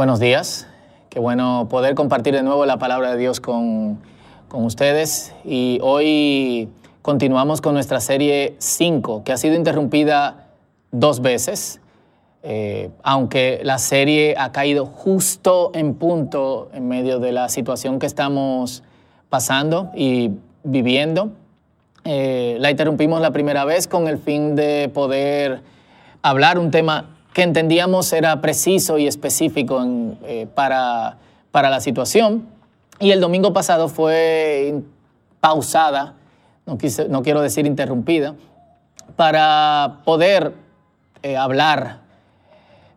[0.00, 0.66] Buenos días.
[1.10, 4.00] Qué bueno poder compartir de nuevo la palabra de Dios con,
[4.48, 5.34] con ustedes.
[5.44, 6.70] Y hoy
[7.02, 10.46] continuamos con nuestra serie 5, que ha sido interrumpida
[10.90, 11.82] dos veces.
[12.42, 18.06] Eh, aunque la serie ha caído justo en punto en medio de la situación que
[18.06, 18.82] estamos
[19.28, 20.30] pasando y
[20.64, 21.32] viviendo.
[22.04, 25.60] Eh, la interrumpimos la primera vez con el fin de poder
[26.22, 29.82] hablar un tema que entendíamos era preciso y específico
[30.26, 31.16] eh, para,
[31.50, 32.46] para, la situación.
[32.98, 34.74] Y el domingo pasado fue
[35.40, 36.16] pausada,
[36.66, 36.76] no,
[37.08, 38.34] no quiero decir interrumpida,
[39.16, 40.52] para poder
[41.22, 42.00] eh, hablar,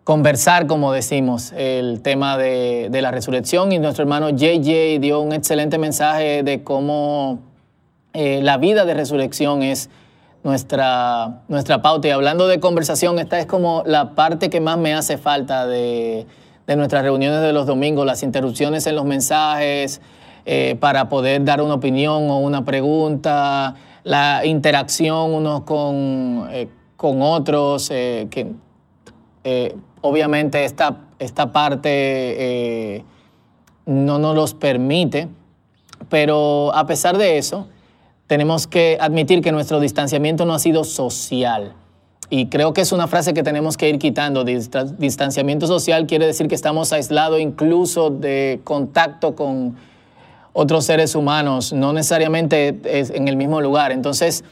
[0.03, 3.71] conversar, como decimos, el tema de, de la resurrección.
[3.71, 7.39] Y nuestro hermano JJ dio un excelente mensaje de cómo
[8.11, 9.89] eh, la vida de resurrección es
[10.44, 12.08] nuestra, nuestra pauta.
[12.08, 16.25] Y hablando de conversación, esta es como la parte que más me hace falta de,
[16.67, 20.02] nuestras reuniones de los domingos, las interrupciones en los mensajes
[20.45, 27.21] eh, para poder dar una opinión o una pregunta, la interacción unos con, eh, con
[27.21, 28.52] otros, eh, que
[30.02, 33.03] obviamente esta, esta parte
[33.86, 35.27] no nos los permite,
[36.09, 37.67] pero a pesar de eso,
[38.27, 41.73] tenemos que admitir que nuestro distanciamiento no ha sido social.
[42.30, 44.43] Y creo que es una frase que tenemos que ir quitando.
[44.43, 49.75] Distanciamiento social quiere decir que estamos aislados incluso de contacto con
[50.53, 53.91] otros seres humanos, no necesariamente en el mismo lugar.
[53.91, 54.43] Entonces,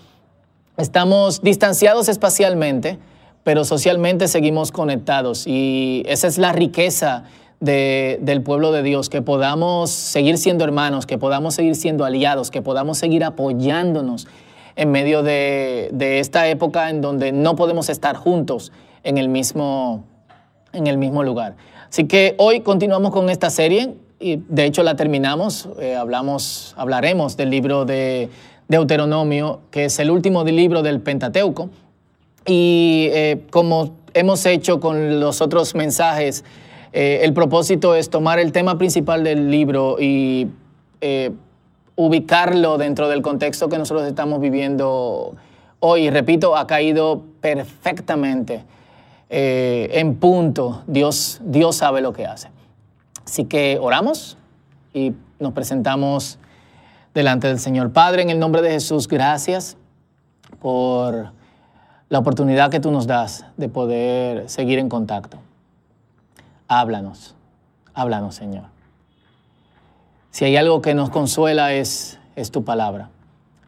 [0.77, 2.99] estamos distanciados espacialmente,
[3.43, 5.47] pero socialmente seguimos conectados.
[5.47, 7.23] Y esa es la riqueza
[7.61, 12.63] del pueblo de Dios, que podamos seguir siendo hermanos, que podamos seguir siendo aliados, que
[12.63, 14.27] podamos seguir apoyándonos
[14.75, 18.71] en medio de, esta época en donde no podemos estar juntos
[19.03, 20.05] en el mismo,
[20.73, 21.55] en el mismo lugar.
[21.87, 25.69] Así que hoy continuamos con esta serie y de hecho la terminamos.
[25.79, 28.29] Eh, hablamos, hablaremos del libro de
[28.69, 31.69] Deuteronomio, que es el último libro del Pentateuco.
[32.47, 36.43] Y eh, como hemos hecho con los otros mensajes,
[36.93, 40.49] eh, el propósito es tomar el tema principal del libro y
[40.99, 41.31] eh,
[41.95, 45.35] ubicarlo dentro del contexto que nosotros estamos viviendo
[45.79, 46.09] hoy.
[46.09, 48.65] Repito, ha caído perfectamente
[49.29, 50.83] eh, en punto.
[50.87, 52.49] Dios, Dios sabe lo que hace.
[53.25, 54.37] Así que oramos
[54.93, 56.39] y nos presentamos
[57.13, 57.93] delante del Señor.
[57.93, 59.77] Padre, en el nombre de Jesús, gracias
[60.59, 61.31] por
[62.09, 65.39] la oportunidad que tú nos das de poder seguir en contacto
[66.71, 67.35] háblanos,
[67.93, 68.63] háblanos Señor.
[70.29, 73.09] Si hay algo que nos consuela es, es tu palabra.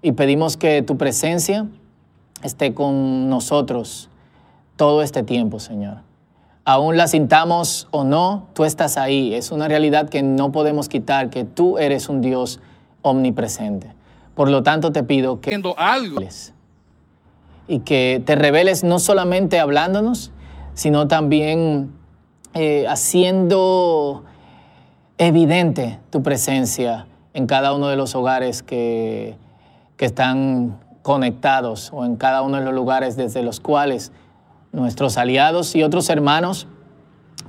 [0.01, 1.67] Y pedimos que tu presencia
[2.43, 4.09] esté con nosotros
[4.77, 5.97] todo este tiempo, Señor.
[6.63, 9.33] Aún la sintamos o no, tú estás ahí.
[9.33, 12.61] Es una realidad que no podemos quitar, que tú eres un Dios
[13.01, 13.93] omnipresente.
[14.33, 16.21] Por lo tanto, te pido que algo.
[17.67, 20.31] y que te reveles no solamente hablándonos,
[20.73, 21.91] sino también
[22.53, 24.23] eh, haciendo
[25.17, 29.35] evidente tu presencia en cada uno de los hogares que,
[29.97, 34.11] que están conectados o en cada uno de los lugares desde los cuales
[34.71, 36.67] nuestros aliados y otros hermanos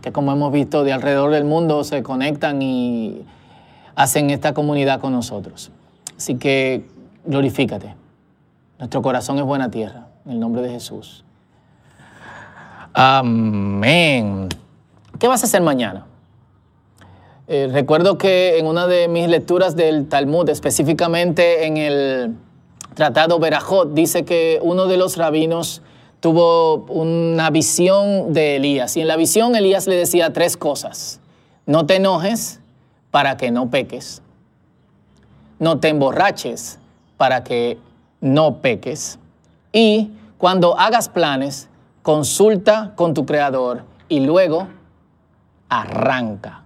[0.01, 3.25] que como hemos visto de alrededor del mundo se conectan y
[3.95, 5.71] hacen esta comunidad con nosotros.
[6.17, 6.87] Así que
[7.25, 7.95] glorifícate.
[8.79, 10.09] Nuestro corazón es buena tierra.
[10.27, 11.25] En el nombre de Jesús.
[12.93, 14.49] Amén.
[15.19, 16.07] ¿Qué vas a hacer mañana?
[17.47, 22.35] Eh, recuerdo que en una de mis lecturas del Talmud, específicamente en el
[22.95, 25.83] Tratado Berajot, dice que uno de los rabinos
[26.21, 28.97] tuvo una visión de Elías.
[28.97, 31.21] Y en la visión Elías le decía tres cosas.
[31.67, 32.61] No te enojes
[33.11, 34.23] para que no peques.
[35.59, 36.79] No te emborraches
[37.17, 37.79] para que
[38.21, 39.19] no peques.
[39.73, 41.69] Y cuando hagas planes,
[42.03, 44.69] consulta con tu creador y luego
[45.81, 46.65] arranca.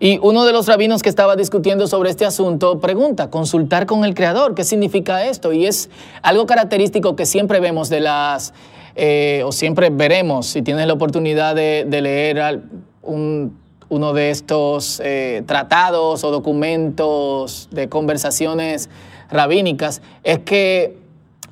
[0.00, 4.14] Y uno de los rabinos que estaba discutiendo sobre este asunto pregunta, consultar con el
[4.14, 5.52] Creador, ¿qué significa esto?
[5.52, 5.90] Y es
[6.22, 8.54] algo característico que siempre vemos de las,
[8.94, 12.62] eh, o siempre veremos, si tienes la oportunidad de, leer
[13.02, 18.88] uno de estos eh, tratados o documentos de conversaciones
[19.30, 20.96] rabínicas, es que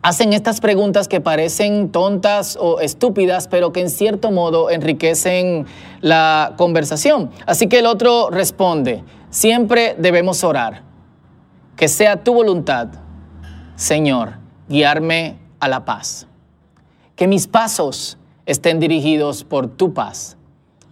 [0.07, 5.67] hacen estas preguntas que parecen tontas o estúpidas, pero que en cierto modo enriquecen
[6.01, 7.33] la conversación.
[7.45, 10.85] Así que el otro responde, siempre debemos orar,
[11.75, 12.87] que sea tu voluntad,
[13.75, 14.35] Señor,
[14.69, 16.29] guiarme a la paz.
[17.17, 18.17] Que mis pasos
[18.47, 20.37] estén dirigidos por tu paz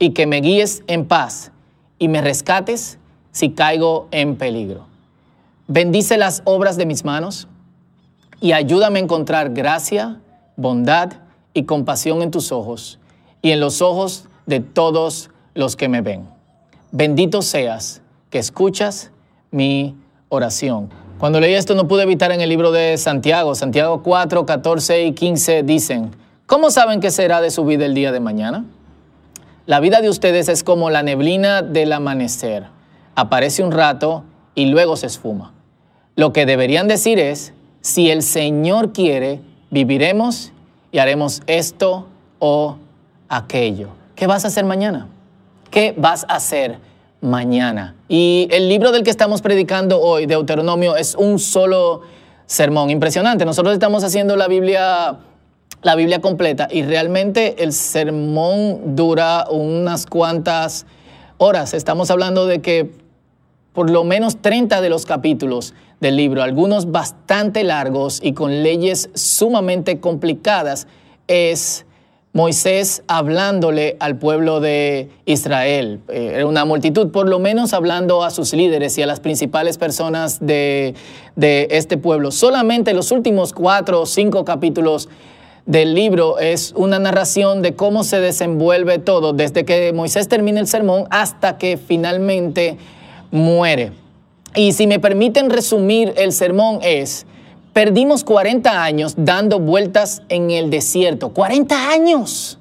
[0.00, 1.52] y que me guíes en paz
[2.00, 2.98] y me rescates
[3.30, 4.86] si caigo en peligro.
[5.68, 7.46] Bendice las obras de mis manos
[8.40, 10.20] y ayúdame a encontrar gracia,
[10.56, 11.12] bondad
[11.52, 12.98] y compasión en tus ojos
[13.42, 16.26] y en los ojos de todos los que me ven.
[16.92, 19.10] Bendito seas que escuchas
[19.50, 19.96] mi
[20.28, 20.90] oración.
[21.18, 25.12] Cuando leí esto no pude evitar en el libro de Santiago, Santiago 4, 14 y
[25.12, 26.10] 15 dicen,
[26.46, 28.64] ¿cómo saben qué será de su vida el día de mañana?
[29.66, 32.66] La vida de ustedes es como la neblina del amanecer.
[33.14, 35.54] Aparece un rato y luego se esfuma.
[36.16, 37.54] Lo que deberían decir es,
[37.84, 40.52] si el Señor quiere, viviremos
[40.90, 42.06] y haremos esto
[42.38, 42.78] o
[43.28, 43.90] aquello.
[44.16, 45.08] ¿Qué vas a hacer mañana?
[45.70, 46.78] ¿Qué vas a hacer
[47.20, 47.94] mañana?
[48.08, 52.00] Y el libro del que estamos predicando hoy, Deuteronomio, es un solo
[52.46, 52.88] sermón.
[52.88, 53.44] Impresionante.
[53.44, 55.18] Nosotros estamos haciendo la Biblia,
[55.82, 60.86] la Biblia completa y realmente el sermón dura unas cuantas
[61.36, 61.74] horas.
[61.74, 63.03] Estamos hablando de que
[63.74, 69.10] por lo menos 30 de los capítulos del libro, algunos bastante largos y con leyes
[69.14, 70.86] sumamente complicadas,
[71.26, 71.84] es
[72.32, 76.00] Moisés hablándole al pueblo de Israel.
[76.08, 80.44] Eh, una multitud, por lo menos hablando a sus líderes y a las principales personas
[80.44, 80.94] de,
[81.36, 82.30] de este pueblo.
[82.32, 85.08] Solamente los últimos cuatro o cinco capítulos
[85.66, 90.66] del libro es una narración de cómo se desenvuelve todo, desde que Moisés termina el
[90.66, 92.76] sermón hasta que finalmente
[93.34, 93.92] muere.
[94.54, 97.26] Y si me permiten resumir el sermón es,
[97.74, 101.30] Perdimos 40 años dando vueltas en el desierto.
[101.30, 102.60] 40 años.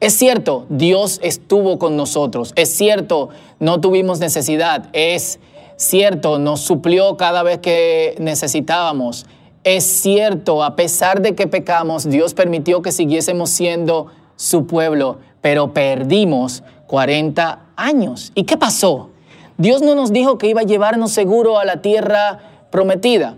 [0.00, 2.52] Es cierto, Dios estuvo con nosotros.
[2.56, 3.28] Es cierto,
[3.60, 4.88] no tuvimos necesidad.
[4.92, 5.38] Es
[5.76, 9.26] cierto, nos suplió cada vez que necesitábamos.
[9.62, 15.72] Es cierto, a pesar de que pecamos, Dios permitió que siguiésemos siendo su pueblo, pero
[15.72, 18.32] perdimos 40 años.
[18.34, 19.11] ¿Y qué pasó?
[19.58, 22.40] Dios no nos dijo que iba a llevarnos seguro a la tierra
[22.70, 23.36] prometida.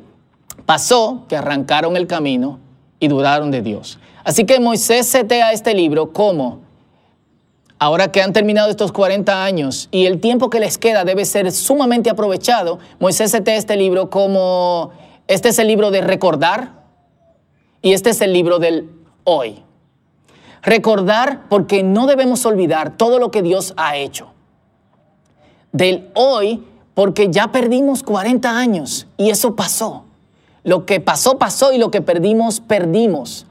[0.66, 2.61] Pasó que arrancaron el camino
[3.00, 3.99] y dudaron de Dios.
[4.25, 6.61] Así que Moisés setea este libro como,
[7.78, 11.50] ahora que han terminado estos 40 años y el tiempo que les queda debe ser
[11.52, 14.93] sumamente aprovechado, Moisés setea este libro como,
[15.26, 16.84] este es el libro de recordar
[17.82, 18.90] y este es el libro del
[19.25, 19.62] hoy.
[20.62, 24.33] Recordar porque no debemos olvidar todo lo que Dios ha hecho.
[25.74, 26.62] Del hoy
[26.94, 30.04] porque ya perdimos 40 años y eso pasó.
[30.62, 33.44] Lo que pasó, pasó y lo que perdimos, perdimos.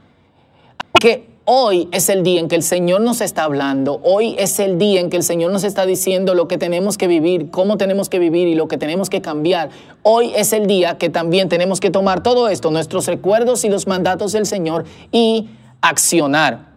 [0.98, 4.78] Que hoy es el día en que el Señor nos está hablando, hoy es el
[4.78, 8.08] día en que el Señor nos está diciendo lo que tenemos que vivir, cómo tenemos
[8.08, 9.68] que vivir y lo que tenemos que cambiar.
[10.02, 13.86] Hoy es el día que también tenemos que tomar todo esto, nuestros recuerdos y los
[13.86, 15.50] mandatos del Señor y
[15.82, 16.72] accionar.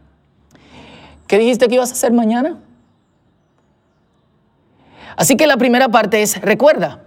[1.26, 2.58] ¿Qué dijiste que ibas a hacer mañana?
[5.18, 7.02] Así que la primera parte es recuerda.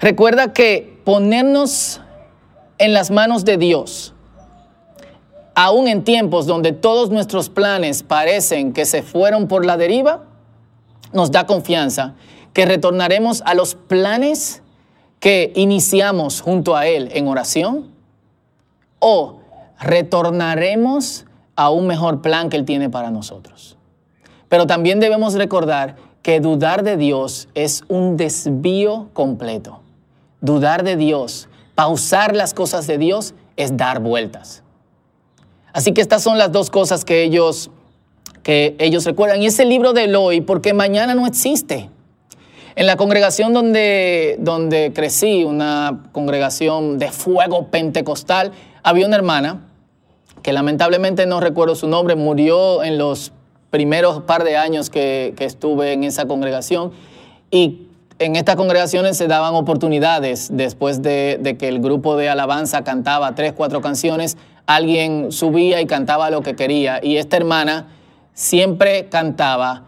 [0.00, 2.00] Recuerda que ponernos
[2.78, 4.14] en las manos de Dios,
[5.54, 10.24] aún en tiempos donde todos nuestros planes parecen que se fueron por la deriva,
[11.12, 12.14] nos da confianza
[12.52, 14.62] que retornaremos a los planes
[15.20, 17.92] que iniciamos junto a Él en oración
[18.98, 19.40] o
[19.80, 23.76] retornaremos a un mejor plan que Él tiene para nosotros.
[24.48, 29.80] Pero también debemos recordar que dudar de Dios es un desvío completo
[30.42, 34.62] dudar de Dios, pausar las cosas de Dios, es dar vueltas.
[35.72, 37.70] Así que estas son las dos cosas que ellos,
[38.42, 39.40] que ellos recuerdan.
[39.40, 41.88] Y ese libro de hoy, porque mañana no existe.
[42.76, 49.64] En la congregación donde, donde crecí, una congregación de fuego pentecostal, había una hermana
[50.42, 53.32] que lamentablemente no recuerdo su nombre, murió en los
[53.70, 56.92] primeros par de años que, estuve en esa congregación
[57.50, 57.82] y
[58.18, 63.52] en estas congregaciones se daban oportunidades después de, que el grupo de alabanza cantaba tres,
[63.52, 66.98] cuatro canciones, alguien subía y cantaba lo que quería.
[67.02, 67.86] Y esta hermana
[68.34, 69.84] siempre cantaba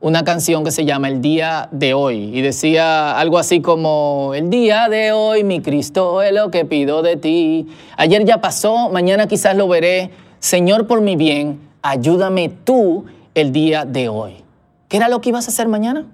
[0.00, 4.48] una canción que se llama El día de hoy y decía algo así como, el
[4.50, 7.68] día de hoy, mi Cristo, es lo que pido de ti.
[7.96, 10.10] Ayer ya pasó, mañana quizás lo veré.
[10.38, 14.44] Señor, por mi bien, ayúdame tú el día de hoy.
[14.88, 16.06] ¿Qué era lo que ibas a hacer mañana?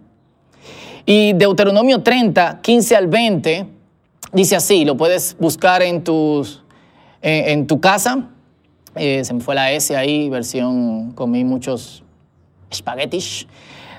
[1.04, 3.66] Y Deuteronomio 30, 15 al 20,
[4.32, 6.62] dice así, lo puedes buscar en, tus,
[7.22, 8.28] en, tu casa.
[8.94, 12.02] Eh, se me fue la S ahí, versión, comí muchos
[12.70, 13.46] espaguetis.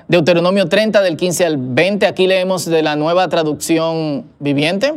[0.06, 4.94] Deuteronomio 30 del 15 al 20, aquí leemos de la nueva traducción viviente.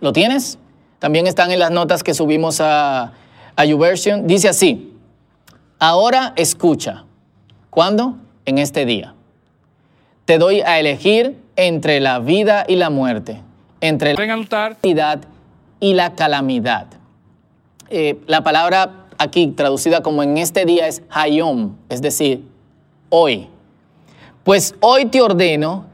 [0.00, 0.58] ¿Lo tienes?
[0.98, 3.12] También están en las notas que subimos a,
[3.56, 4.26] a YouVersion.
[4.26, 4.92] Dice así,
[5.78, 7.04] ahora escucha.
[7.72, 8.16] ¿Cuándo?
[8.44, 9.14] En este día
[10.26, 13.40] te doy a elegir entre la vida y la muerte,
[13.80, 14.44] entre la
[14.76, 15.20] felicidad
[15.80, 16.86] y la calamidad.
[17.88, 22.46] Eh, la palabra aquí traducida como en este día es hayom, es decir,
[23.08, 23.48] hoy.
[24.44, 25.86] Pues hoy te ordeno,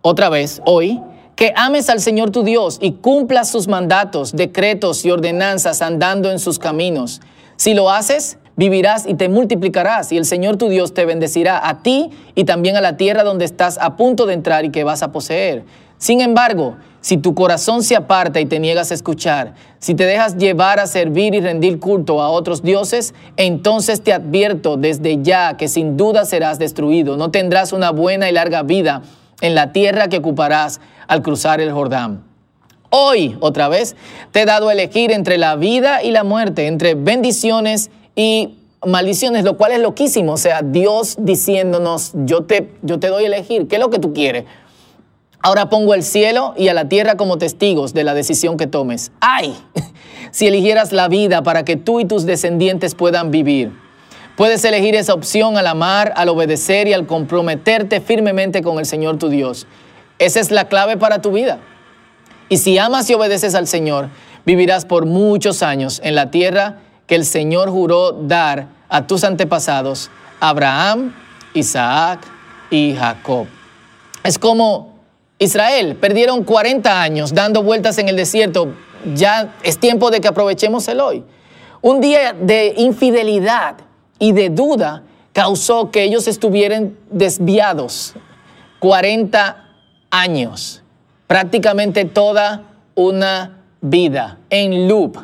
[0.00, 1.00] otra vez, hoy,
[1.34, 6.38] que ames al Señor tu Dios y cumplas sus mandatos, decretos y ordenanzas andando en
[6.38, 7.20] sus caminos.
[7.56, 11.82] Si lo haces, vivirás y te multiplicarás y el Señor tu Dios te bendecirá a
[11.82, 15.02] ti y también a la tierra donde estás a punto de entrar y que vas
[15.02, 15.64] a poseer.
[15.98, 20.36] Sin embargo, si tu corazón se aparta y te niegas a escuchar, si te dejas
[20.36, 25.68] llevar a servir y rendir culto a otros dioses, entonces te advierto desde ya que
[25.68, 27.16] sin duda serás destruido.
[27.16, 29.02] No tendrás una buena y larga vida
[29.40, 32.22] en la tierra que ocuparás al cruzar el Jordán.
[32.88, 33.96] Hoy, otra vez,
[34.30, 38.03] te he dado a elegir entre la vida y la muerte, entre bendiciones y
[38.86, 40.32] maldiciones, lo cual es loquísimo.
[40.32, 43.98] O sea, Dios diciéndonos, yo te, yo te doy a elegir, ¿qué es lo que
[43.98, 44.44] tú quieres?
[45.40, 49.12] Ahora pongo el cielo y a la tierra como testigos de la decisión que tomes.
[49.20, 49.54] ¡Ay!
[50.30, 53.70] Si eligieras la vida para que tú y tus descendientes puedan vivir.
[54.36, 59.16] Puedes elegir esa opción al amar, al obedecer y al comprometerte firmemente con el Señor
[59.16, 59.68] tu Dios.
[60.18, 61.60] Esa es la clave para tu vida.
[62.48, 64.08] Y si amas y obedeces al Señor,
[64.44, 70.10] vivirás por muchos años en la tierra que el Señor juró dar a tus antepasados,
[70.40, 71.14] Abraham,
[71.54, 72.20] Isaac
[72.70, 73.46] y Jacob.
[74.22, 74.94] Es como
[75.38, 78.72] Israel, perdieron 40 años dando vueltas en el desierto,
[79.14, 81.24] ya es tiempo de que aprovechemos el hoy.
[81.82, 83.76] Un día de infidelidad
[84.18, 88.14] y de duda causó que ellos estuvieran desviados
[88.78, 89.64] 40
[90.10, 90.82] años,
[91.26, 92.62] prácticamente toda
[92.94, 95.18] una vida en loop,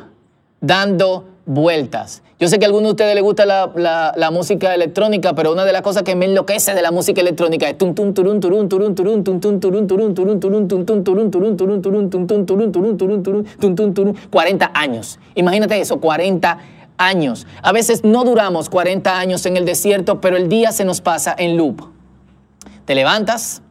[0.61, 2.23] dando vueltas.
[2.39, 5.73] Yo sé que a algunos de ustedes les gusta la, música electrónica, pero una de
[5.73, 8.95] las cosas que me enloquece de la música electrónica es tum tum turun turun turun
[8.95, 12.47] turun tum tum turun turun turun turun tum tum turun turun turun turun tum tum
[12.47, 15.19] turun turun turun turun tum tum turun 40 años.
[15.35, 16.59] Imagínate eso, 40
[16.99, 17.47] años.
[17.63, 21.35] A veces no duramos 40 años en el desierto, pero el día se nos pasa
[21.37, 21.83] en loop.
[22.85, 23.63] Te levantas,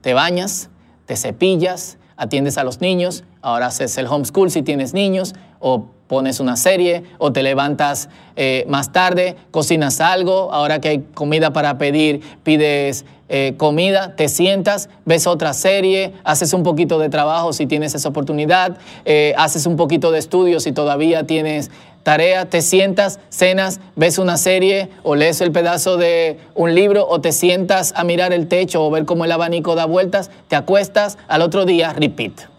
[0.00, 0.70] te bañas,
[1.06, 6.40] te cepillas, atiendes a los niños, ahora haces el homeschool si tienes niños, o pones
[6.40, 11.78] una serie o te levantas eh, más tarde, cocinas algo, ahora que hay comida para
[11.78, 17.66] pedir, pides eh, comida, te sientas, ves otra serie, haces un poquito de trabajo si
[17.66, 21.70] tienes esa oportunidad, eh, haces un poquito de estudio si todavía tienes
[22.04, 27.20] tarea, te sientas, cenas, ves una serie o lees el pedazo de un libro o
[27.20, 31.18] te sientas a mirar el techo o ver cómo el abanico da vueltas, te acuestas,
[31.28, 32.57] al otro día, repeat.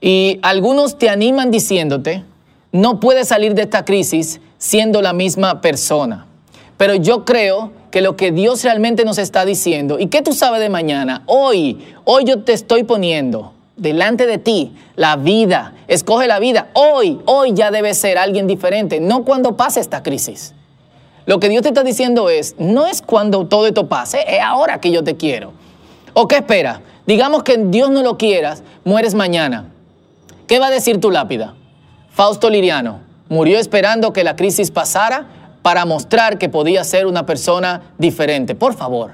[0.00, 2.24] Y algunos te animan diciéndote,
[2.72, 6.26] no puedes salir de esta crisis siendo la misma persona.
[6.76, 10.60] Pero yo creo que lo que Dios realmente nos está diciendo, ¿y qué tú sabes
[10.60, 11.22] de mañana?
[11.26, 15.74] Hoy, hoy yo te estoy poniendo delante de ti la vida.
[15.88, 16.68] Escoge la vida.
[16.74, 20.54] Hoy, hoy ya debe ser alguien diferente, no cuando pase esta crisis.
[21.24, 24.80] Lo que Dios te está diciendo es, no es cuando todo esto pase, es ahora
[24.80, 25.52] que yo te quiero.
[26.12, 26.82] ¿O qué espera?
[27.06, 29.72] Digamos que Dios no lo quieras, mueres mañana.
[30.46, 31.54] ¿Qué va a decir tu lápida?
[32.10, 35.26] Fausto Liriano murió esperando que la crisis pasara
[35.62, 38.54] para mostrar que podía ser una persona diferente.
[38.54, 39.10] Por favor,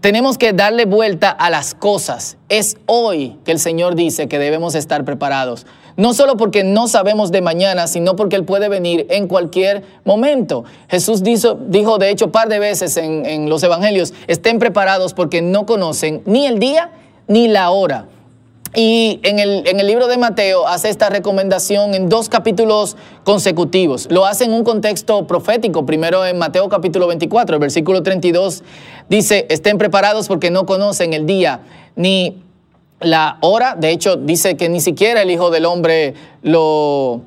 [0.00, 2.36] tenemos que darle vuelta a las cosas.
[2.48, 5.66] Es hoy que el Señor dice que debemos estar preparados.
[5.96, 10.64] No solo porque no sabemos de mañana, sino porque Él puede venir en cualquier momento.
[10.88, 15.14] Jesús dijo, dijo de hecho, un par de veces en, en los evangelios, estén preparados
[15.14, 16.92] porque no conocen ni el día
[17.26, 18.06] ni la hora.
[18.78, 24.06] Y en el, libro de Mateo hace esta recomendación en dos capítulos consecutivos.
[24.10, 25.86] Lo hace en un contexto profético.
[25.86, 28.62] Primero en Mateo capítulo 24, el versículo 32
[29.08, 31.60] dice, estén preparados porque no conocen el día
[31.94, 32.42] ni
[33.00, 33.76] la hora.
[33.76, 37.22] De hecho, dice que ni siquiera el Hijo del Hombre lo,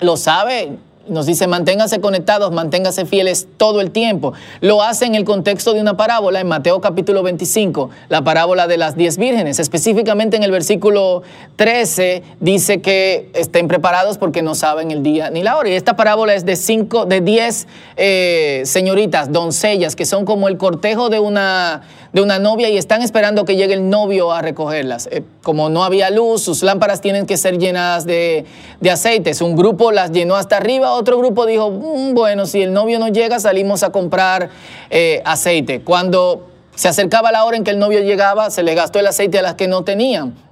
[0.00, 0.78] lo sabe
[1.08, 4.32] nos dice, manténgase conectados, manténgase fieles todo el tiempo.
[4.60, 8.76] Lo hace en el contexto de una parábola en Mateo capítulo 25, la parábola de
[8.76, 9.58] las diez vírgenes.
[9.58, 11.22] Específicamente en el versículo
[11.56, 15.68] 13 dice que estén preparados porque no saben el día ni la hora.
[15.68, 20.56] Y esta parábola es de cinco, de diez eh, señoritas, doncellas, que son como el
[20.58, 25.08] cortejo de una, de una novia y están esperando que llegue el novio a recogerlas.
[25.10, 28.44] Eh, como no había luz, sus lámparas tienen que ser llenadas de,
[28.80, 29.40] de aceites.
[29.40, 33.08] Un grupo las llenó hasta arriba, otro grupo dijo, mm, bueno, si el novio no
[33.08, 34.50] llega, salimos a comprar
[34.90, 35.82] eh, aceite.
[35.82, 39.38] Cuando se acercaba la hora en que el novio llegaba, se le gastó el aceite
[39.38, 40.47] a las que no tenían.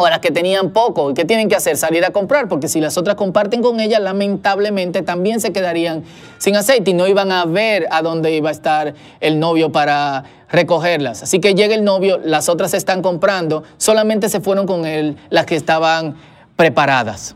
[0.00, 1.10] O las que tenían poco.
[1.10, 1.76] ¿Y qué tienen que hacer?
[1.76, 6.04] Salir a comprar, porque si las otras comparten con ella, lamentablemente también se quedarían
[6.38, 10.22] sin aceite y no iban a ver a dónde iba a estar el novio para
[10.52, 11.24] recogerlas.
[11.24, 15.46] Así que llega el novio, las otras están comprando, solamente se fueron con él las
[15.46, 16.14] que estaban
[16.54, 17.34] preparadas.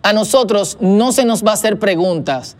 [0.00, 2.56] A nosotros no se nos va a hacer preguntas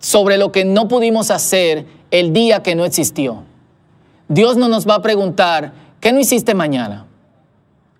[0.00, 3.44] sobre lo que no pudimos hacer el día que no existió.
[4.26, 7.06] Dios no nos va a preguntar, ¿qué no hiciste mañana?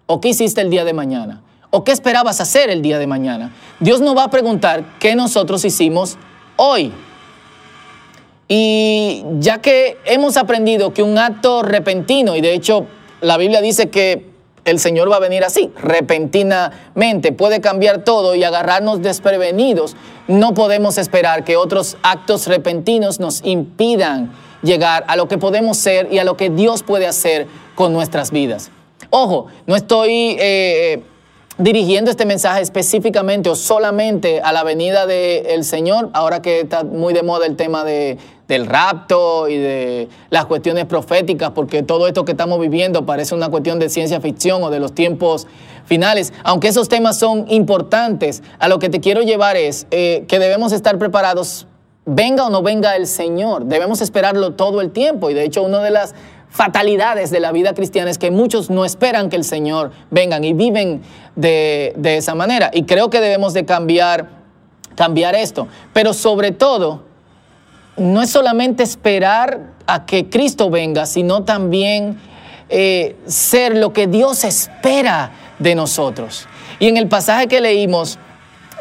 [0.07, 1.43] ¿O qué hiciste el día de mañana?
[1.71, 3.53] ¿O qué esperabas hacer el día de mañana?
[3.81, 6.19] Dios no va a preguntar qué nosotros hicimos
[6.57, 6.93] hoy.
[8.49, 12.87] Y ya que hemos aprendido que un acto repentino, y de hecho
[13.23, 14.31] la Biblia dice que
[14.65, 19.97] el Señor va a venir así, repentinamente, puede cambiar todo y agarrarnos desprevenidos,
[20.29, 24.33] no podemos esperar que otros actos repentinos nos impidan
[24.63, 28.31] llegar a lo que podemos ser y a lo que Dios puede hacer con nuestras
[28.31, 28.71] vidas.
[29.15, 31.03] Ojo, no estoy eh,
[31.59, 37.13] dirigiendo este mensaje específicamente o solamente a la venida del Señor, ahora que está muy
[37.13, 38.17] de moda el tema de,
[38.49, 43.51] del rapto y de las cuestiones proféticas, porque todo esto que estamos viviendo parece una
[43.51, 45.47] cuestión de ciencia ficción o de los tiempos
[45.85, 46.33] finales.
[46.43, 50.73] Aunque esos temas son importantes, a lo que te quiero llevar es eh, que debemos
[50.73, 51.67] estar preparados,
[52.07, 55.29] venga o no venga el Señor, debemos esperarlo todo el tiempo.
[55.29, 56.15] Y de hecho, una de las
[56.53, 60.53] fatalidades de la vida cristiana es que muchos no esperan que el Señor vengan y
[60.53, 61.03] viven
[61.35, 62.71] de, esa manera.
[62.73, 64.29] Y creo que debemos de cambiar,
[64.95, 65.67] cambiar esto.
[65.95, 67.05] Pero sobre todo,
[67.97, 72.21] no es solamente esperar a que Cristo venga, sino también
[72.69, 76.47] eh, ser lo que Dios espera de nosotros.
[76.79, 78.19] Y en el pasaje que leímos,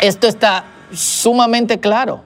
[0.01, 2.21] esto está sumamente claro.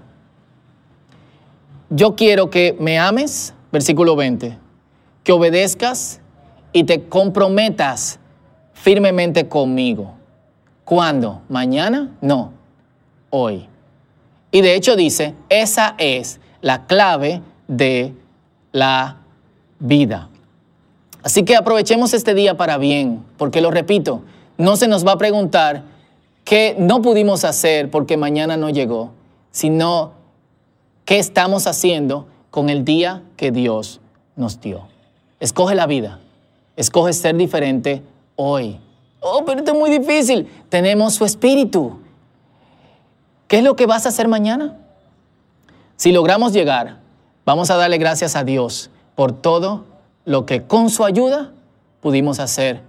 [1.91, 4.64] Yo quiero que me ames, versículo 20
[5.25, 6.21] que obedezcas
[6.71, 8.19] y te comprometas
[8.73, 10.13] firmemente conmigo.
[10.85, 11.41] ¿Cuándo?
[11.49, 12.15] ¿Mañana?
[12.21, 12.53] No,
[13.31, 13.67] hoy.
[14.51, 18.13] Y de hecho dice, esa es la clave de
[18.71, 19.17] la
[19.79, 20.29] vida.
[21.23, 24.21] Así que aprovechemos este día para bien, porque lo repito,
[24.59, 25.83] no se nos va a preguntar
[26.43, 29.11] qué no pudimos hacer porque mañana no llegó,
[29.49, 30.13] sino
[31.03, 34.01] qué estamos haciendo con el día que Dios
[34.35, 34.94] nos dio.
[35.45, 36.17] Escoge la vida.
[36.75, 38.01] Escoge ser diferente
[38.35, 38.79] hoy.
[39.19, 40.49] Oh, pero esto es muy difícil.
[40.69, 41.99] Tenemos su espíritu.
[43.47, 44.75] ¿Qué es lo que vas a hacer mañana?
[45.97, 46.97] Si logramos llegar,
[47.45, 49.85] vamos a darle gracias a Dios por todo
[50.25, 51.51] lo que con su ayuda
[52.01, 52.81] pudimos hacer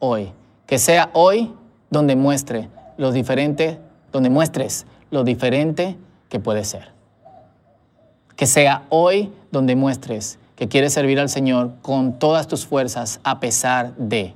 [0.00, 0.32] hoy.
[0.66, 1.52] Que sea hoy
[1.90, 3.78] donde muestre lo diferente,
[4.10, 5.96] donde muestres lo diferente
[6.28, 6.88] que puede ser.
[8.34, 13.40] Que sea hoy donde muestres que quieres servir al Señor con todas tus fuerzas a
[13.40, 14.34] pesar de.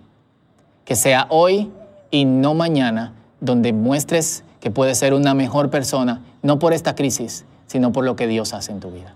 [0.86, 1.70] Que sea hoy
[2.10, 7.44] y no mañana donde muestres que puedes ser una mejor persona, no por esta crisis,
[7.66, 9.14] sino por lo que Dios hace en tu vida.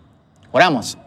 [0.52, 0.98] Oramos.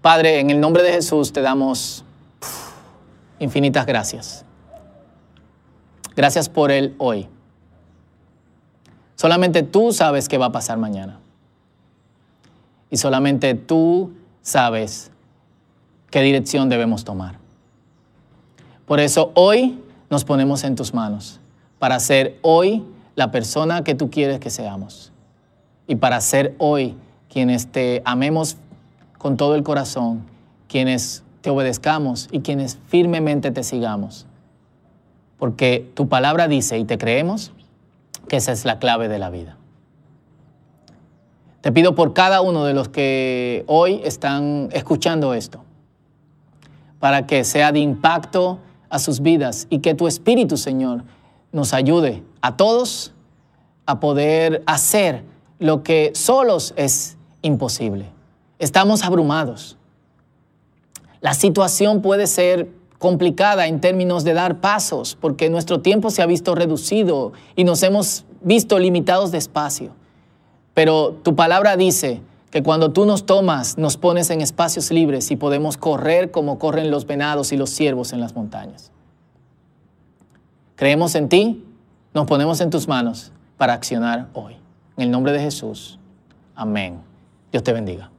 [0.00, 2.06] Padre, en el nombre de Jesús te damos
[3.38, 4.46] infinitas gracias.
[6.16, 7.28] Gracias por el hoy.
[9.14, 11.20] Solamente tú sabes qué va a pasar mañana
[12.90, 15.10] y solamente tú sabes
[16.10, 17.38] qué dirección debemos tomar.
[18.86, 21.40] Por eso hoy nos ponemos en tus manos
[21.78, 22.84] para ser hoy
[23.16, 25.12] la persona que tú quieres que seamos
[25.86, 26.94] y para ser hoy
[27.28, 28.56] quienes te amemos
[29.18, 30.24] con todo el corazón,
[30.68, 34.26] quienes te obedezcamos y quienes firmemente te sigamos.
[35.38, 37.52] Porque tu palabra dice y te creemos
[38.28, 39.56] que esa es la clave de la vida.
[41.66, 45.64] Te pido por cada uno de los que hoy están escuchando esto,
[47.00, 51.02] para que sea de impacto a sus vidas y que tu Espíritu, Señor,
[51.50, 53.14] nos ayude a todos
[53.84, 55.24] a poder hacer
[55.58, 58.12] lo que solos es imposible.
[58.60, 59.76] Estamos abrumados.
[61.20, 66.26] La situación puede ser complicada en términos de dar pasos, porque nuestro tiempo se ha
[66.26, 70.05] visto reducido y nos hemos visto limitados de espacio.
[70.76, 75.36] Pero tu palabra dice que cuando tú nos tomas, nos pones en espacios libres y
[75.36, 78.92] podemos correr como corren los venados y los ciervos en las montañas.
[80.74, 81.64] Creemos en ti,
[82.12, 84.58] nos ponemos en tus manos para accionar hoy.
[84.98, 85.98] En el nombre de Jesús.
[86.54, 87.00] Amén.
[87.50, 88.10] Dios te bendiga.